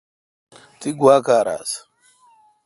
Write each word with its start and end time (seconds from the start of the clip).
تی 0.79 0.89
گوا 0.99 1.15
کار 1.27 1.47
آس۔ 1.57 1.71